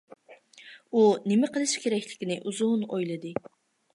[0.93, 3.37] ئۇ نېمە قىلىش كېرەكلىكىنى ئۇزۇن ئويلىدى.